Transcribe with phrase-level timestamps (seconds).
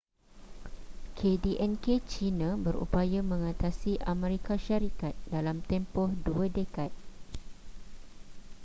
[1.21, 6.89] kdnk china berupaya mengatasi amerika syarikat dalam tempoh dua dekad